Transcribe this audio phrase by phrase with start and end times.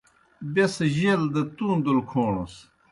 [0.53, 2.53] بیْس جیل دہ تُوندل کھوݨَس۔